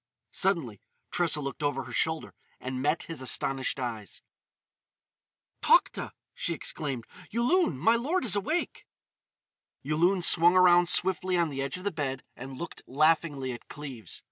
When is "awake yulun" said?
8.35-10.23